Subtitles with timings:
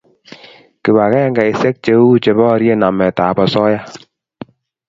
[0.83, 3.79] Kibagengeisiek cheu cheborie nametap osoya